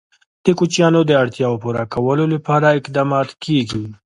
[0.45, 3.83] د کوچیانو د اړتیاوو پوره کولو لپاره اقدامات کېږي.